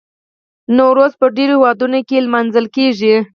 نوروز 0.77 1.13
په 1.19 1.27
ډیرو 1.35 1.55
هیوادونو 1.57 1.99
کې 2.07 2.17
لمانځل 2.25 2.65
کیږي. 2.75 3.15